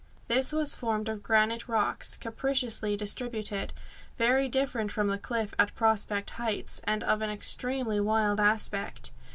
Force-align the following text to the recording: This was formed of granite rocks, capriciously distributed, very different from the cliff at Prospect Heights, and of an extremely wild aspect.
This 0.29 0.51
was 0.51 0.73
formed 0.73 1.07
of 1.09 1.21
granite 1.21 1.67
rocks, 1.67 2.17
capriciously 2.17 2.97
distributed, 2.97 3.71
very 4.17 4.49
different 4.49 4.91
from 4.91 5.09
the 5.09 5.19
cliff 5.19 5.53
at 5.59 5.75
Prospect 5.75 6.31
Heights, 6.31 6.81
and 6.85 7.03
of 7.03 7.21
an 7.21 7.29
extremely 7.29 7.99
wild 7.99 8.39
aspect. 8.39 9.11